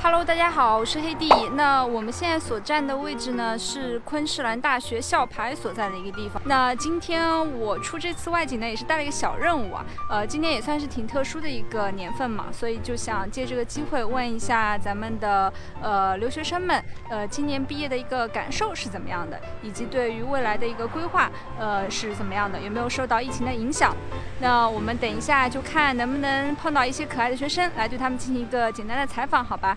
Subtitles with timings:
[0.00, 1.28] Hello，大家好，我是黑弟。
[1.54, 6.40] 那我们现在所站的位置呢，是昆士兰大学校牌所在的一个地方。
[6.46, 7.28] 那今天
[7.58, 9.84] 我出这次外景呢，也是带了一个小任务啊。
[10.08, 15.52] 呃，今天也算是挺特殊的一个年份嘛，所以就想借这个机会问一下咱们的
[15.82, 16.80] 呃留学生们，
[17.10, 23.92] 呃，今年毕业的一个感受是怎么样的，以及对于未来的一个规划，呃，是怎么样的，有没有受到疫情的影响？
[24.40, 29.76] 那我们等一下就看能不能碰到一些可爱的学生，来对他们进行一个简单的采访，好吧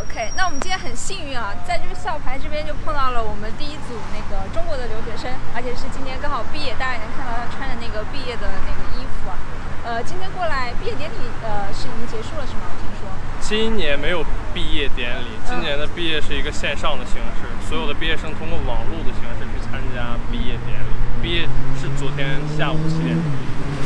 [0.00, 9.36] ？OK，那我们今天很幸运啊，在这个校牌这边就碰到了我们第一组那个中国的留学生，而且是今年刚好毕业，大家也能看到他穿的那个毕业的那个衣服啊。
[9.84, 12.68] 呃，今天过来毕业典礼呃是已经结束了是吗？
[12.70, 13.08] 我听说。
[13.40, 20.90] 今年没有毕业典礼，今年的毕业是一个线上的形式，所有的毕业生通过网络的形式去参加毕业典礼。
[21.22, 21.48] 毕业
[21.80, 23.16] 是昨天下午七点。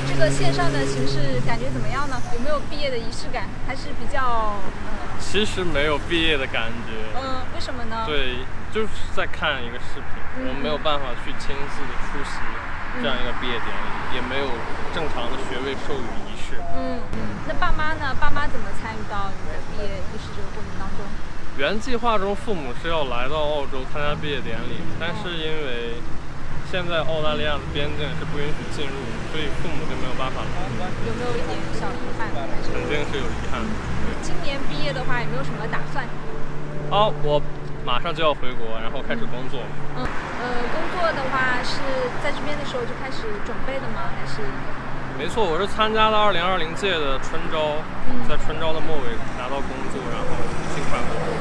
[0.09, 2.21] 这个线上的形式感觉怎么样呢？
[2.35, 3.49] 有没有毕业的仪式感？
[3.67, 4.57] 还是比较……
[5.23, 6.92] 其实没有毕业的感觉。
[7.17, 8.05] 嗯，为什么呢？
[8.05, 8.42] 对，
[8.75, 12.37] 就是在看一个视频，我们没有办法去亲自的出席
[13.01, 14.51] 这样一个毕业典礼，也没有
[14.92, 16.61] 正常的学位授予仪式。
[16.77, 17.19] 嗯嗯。
[17.48, 18.14] 那爸妈呢？
[18.20, 21.06] 爸妈怎么参与到你的毕业仪式这个过程当中？
[21.57, 25.97] 原计划中，父母是要来到澳洲参加毕业典礼，但是因为
[26.73, 28.97] 现在澳大利亚的边境是不允许进入，
[29.28, 30.89] 所以父母就没有办法来。
[31.05, 32.33] 有没有一点小遗憾？
[32.33, 33.61] 肯定是有遗憾。
[34.25, 36.09] 今年毕业的话，有没有什么打算？
[36.89, 37.37] 好，我
[37.84, 39.61] 马上就要回国，然后开始工作。
[40.01, 40.09] 嗯，
[40.41, 44.09] 呃，工作的话是在这边的时候就开始准备的吗？
[44.09, 44.41] 还是？
[45.20, 47.84] 没错，我是参加了二零二零届的春招，
[48.25, 50.25] 在春招的末尾拿到工作，然后
[50.73, 51.36] 尽快回国。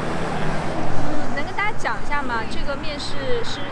[1.08, 2.44] 嗯，能跟大家讲一下吗？
[2.52, 3.16] 这个面试
[3.48, 3.64] 是？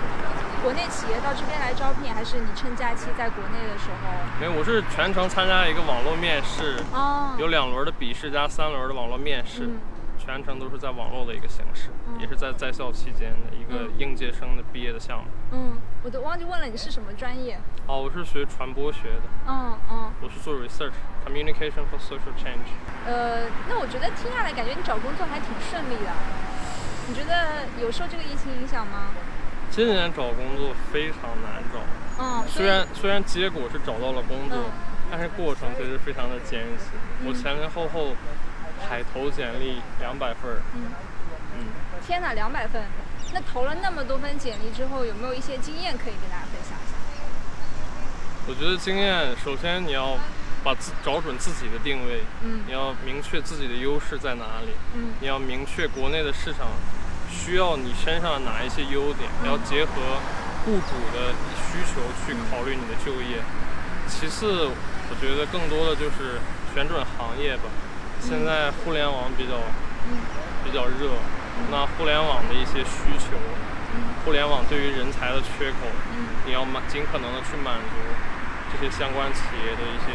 [0.62, 4.12] 国内企业到这边来招聘，还是你趁假期在国内的时候？
[4.40, 9.70] 没有，我是全程参加一个网络面试，哦，有两轮的笔试加三轮的网络面试，
[10.18, 11.90] 全程都是在网络的一个形式，
[12.20, 15.26] 也是在在校期间的一个应届生的毕业的项目。
[15.52, 17.58] 嗯，我都忘记问了，你是什么专业？
[17.88, 19.24] 哦，我是学传播学的。
[19.48, 22.68] 嗯嗯，我是做 research，communication for social change。
[23.08, 26.12] 呃，那我觉得听下来感觉你找工作还挺顺利的，
[27.08, 29.08] 你觉得有受这个疫情影响吗？
[29.72, 31.80] 今年找工作非常难找，
[32.24, 34.58] 嗯，虽然虽然结果是找到了工作，
[35.10, 37.00] 但是过程其实非常的艰辛。
[37.26, 38.16] 我前前后后
[38.90, 40.92] 海投简历两百份儿，嗯
[41.58, 41.66] 嗯，
[42.06, 42.84] 天哪，两百份！
[43.32, 46.98] 那投了那么多份简历之后，有没有一些经验可以跟大家分享一下？
[48.48, 50.18] 我觉得经验，首先你要
[50.64, 56.68] 把自找准自己的定位，嗯，你要明确自己的优势在哪里，嗯，你要明确国内的市场。
[57.30, 59.30] 需要你身上哪一些优点？
[59.46, 59.94] 要结合
[60.66, 63.40] 雇主的需求去考虑你的就业。
[64.08, 64.68] 其次，
[65.10, 66.42] 我觉得更多的就是
[66.74, 67.70] 选准行业吧。
[68.20, 69.56] 现在互联网比较
[70.66, 71.14] 比较热，
[71.72, 73.38] 那互联网的一些需求，
[74.26, 75.88] 互联网对于人才的缺口，
[76.46, 77.96] 你要满尽可能的去满足
[78.74, 80.12] 这些相关企业的一些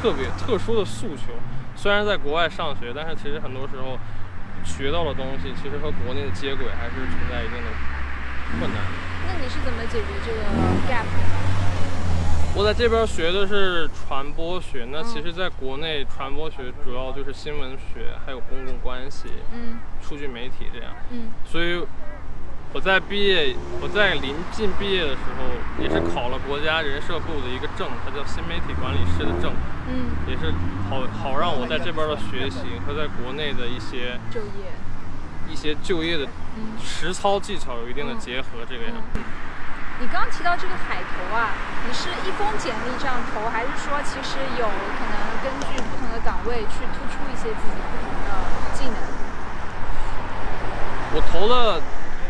[0.00, 1.32] 特别特殊的诉求。
[1.74, 3.98] 虽然在国外上学，但是其实很多时候。
[4.66, 7.70] 学到的东西其实和国内的接轨还是存在一定的
[8.58, 8.82] 困难。
[9.26, 10.42] 那你是怎么解决这个
[10.90, 11.16] gap 的？
[12.54, 21.86] 我在这边学的是传播学，那其实在国内传播学主要就是新闻学，还有公共关系、嗯，数据媒体这样，嗯，所以。
[22.76, 25.48] 我在毕业，我在临近毕业的时候，
[25.80, 29.48] 也是考了国家人社部的一个证，它叫新媒体管理师的证。
[29.88, 30.52] 嗯，也是
[30.84, 34.76] 好好让我在这边的学习和在国内的一些就业，
[35.48, 36.28] 一些就业的
[36.84, 39.00] 实操技巧有一定的结合，这个样。
[39.96, 41.56] 你刚刚提到这个海投啊，
[41.88, 48.36] 你是一封简历这样投，还是说其实有可能根据不同的岗位去突出一些自己不同的
[48.76, 49.00] 技能？
[51.16, 51.80] 我投了。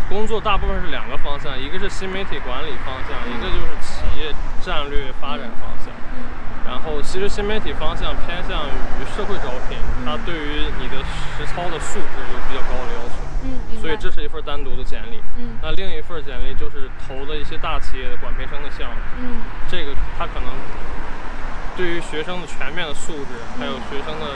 [0.09, 5.93] 工作大部分是两个方向，一个是新媒体管理方向，一个就是企业战略发展方向。
[6.67, 10.99] 然后，其实新媒体方向偏向于社会招聘，它对于你的
[11.39, 13.15] 实操的素质有比较高的要求。
[13.47, 15.23] 嗯，所以这是一份单独的简历。
[15.39, 18.97] 嗯，那另一份简历就是投的一些大企业的管培生的项目。
[19.23, 20.51] 嗯，这个它可能
[21.77, 24.35] 对于学生的全面的素质，还有学生的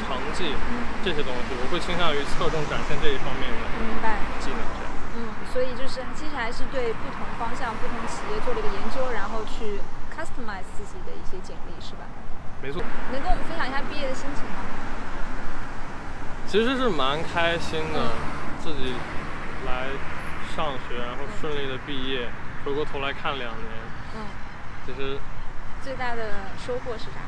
[0.00, 0.56] 成绩
[1.04, 3.64] 这些东西，我会倾向于侧重展现这一方面的
[4.40, 4.60] 技能。
[5.56, 9.80] 所以就是，其实还是对不同方向、不同企业做了一个研究，然后去
[10.12, 12.04] customize 自己的一些简历，是吧？
[12.60, 12.82] 没错。
[13.10, 14.60] 能跟我们分享一下毕业的心情吗？
[16.46, 18.12] 其实是蛮开心的，
[18.60, 18.92] 自己
[19.64, 19.88] 来
[20.54, 22.28] 上学，然后顺利的毕业，
[22.62, 23.72] 回过头来看两年，
[24.14, 24.28] 嗯，
[24.84, 25.16] 其实
[25.82, 27.24] 最大的收获是啥？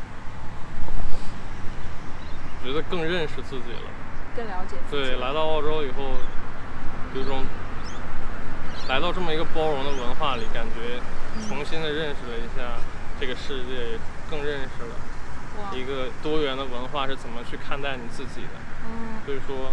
[2.63, 3.89] 觉得更认识自己了。
[4.37, 5.03] 更了解自己。
[5.03, 6.13] 对，来到澳洲以后，
[7.15, 7.47] 有种
[8.89, 10.97] 来到这么一个包容的文化里，感觉
[11.47, 12.81] 重新的认识了一下
[13.21, 14.01] 这个世界，
[14.31, 14.97] 更认识了
[15.77, 18.57] 一个多元的文化是怎么去看待你自己的。
[18.89, 19.21] 嗯。
[19.27, 19.73] 所以说，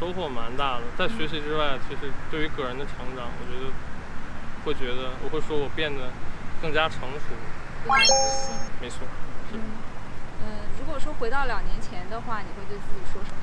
[0.00, 0.84] 收获蛮大的。
[0.96, 3.68] 在学习之外，其实对于个人的成长，我觉得
[4.64, 6.08] 会觉得我会说我变得
[6.62, 7.36] 更加成熟。
[7.84, 8.56] 更加自信。
[8.80, 9.06] 没错。
[9.52, 9.60] 是。
[10.40, 13.36] 嗯，如果说回到两年前的话，你会对自己说什么？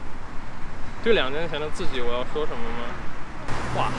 [1.04, 2.89] 对两年前的自己，我要说什么吗？
[3.77, 3.92] 哇，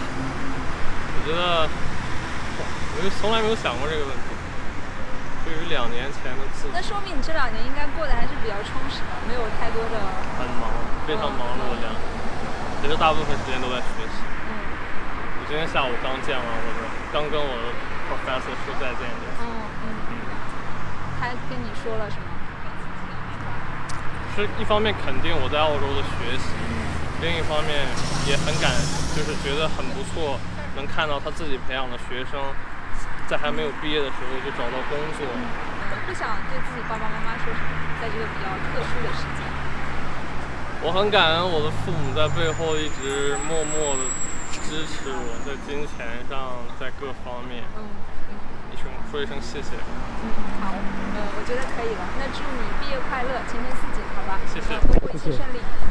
[1.14, 1.68] 我觉得，
[2.94, 4.26] 我就从来没有想过这个问题。
[5.44, 9.94] 对于两年前的自己，那说明你这两年应该过得还是比较充实的，没有太多的。
[10.40, 10.72] 很忙，
[11.04, 12.00] 非常忙碌的两年，
[12.80, 14.24] 其实大部分时间都在学习。
[14.24, 14.50] 嗯。
[15.36, 17.66] 我今天下午刚见完我的，刚跟我的
[18.08, 19.24] professor 说再见的。
[19.44, 19.44] 嗯
[19.84, 20.12] 嗯嗯。
[21.20, 22.26] 他跟你说了什么？
[24.32, 26.56] 是一方面肯定我在澳洲的学习，
[27.20, 27.84] 另一方面
[28.24, 28.72] 也很感，
[29.12, 30.40] 就是觉得很不错，
[30.76, 32.40] 能看到他自己培养的学生，
[33.26, 35.26] 在还没有毕业的时候就找到工作。
[36.06, 37.72] 不想对自己爸爸妈妈说什么，
[38.02, 39.40] 在这个比较特殊的时间。
[40.84, 44.04] 我很感恩我的父母在背后一直默默的
[44.60, 47.64] 支持我，在金钱上，在各方面。
[47.78, 47.88] 嗯
[48.74, 49.78] 一声说一声谢谢。
[49.78, 50.26] 嗯，
[50.58, 50.74] 好，
[51.14, 52.02] 呃，我觉得可以了。
[52.18, 54.34] 那祝你毕业快乐，前程似锦，好吧？
[54.50, 54.74] 谢谢。
[54.82, 55.62] 工作一切顺利。